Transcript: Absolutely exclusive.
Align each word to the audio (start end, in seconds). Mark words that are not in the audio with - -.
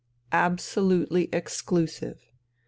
Absolutely 0.31 1.29
exclusive. 1.31 2.19